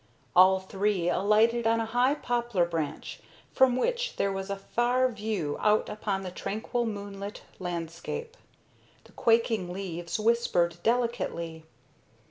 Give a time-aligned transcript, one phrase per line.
[0.35, 3.19] All three alighted on a high poplar branch,
[3.51, 8.35] from which there was a far view out upon the tranquil, moonlit landscape.
[9.03, 11.65] The quaking leaves whispered delicately.